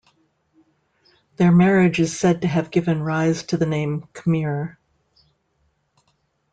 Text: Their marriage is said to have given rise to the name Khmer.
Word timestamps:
Their 1.35 1.51
marriage 1.51 1.99
is 1.99 2.17
said 2.19 2.41
to 2.41 2.47
have 2.47 2.71
given 2.71 3.03
rise 3.03 3.43
to 3.43 3.57
the 3.57 3.67
name 3.67 4.07
Khmer. 4.13 4.77